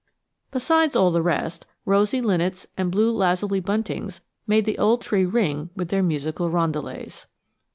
[0.49, 5.69] Besides all the rest, rosy linnets and blue lazuli buntings made the old tree ring
[5.75, 7.27] with their musical roundelays.